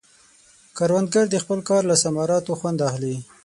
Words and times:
کروندګر 0.77 1.25
د 1.29 1.35
خپل 1.43 1.59
کار 1.69 1.81
له 1.89 1.95
ثمراتو 2.03 2.53
خوند 2.59 2.79
اخلي 2.89 3.15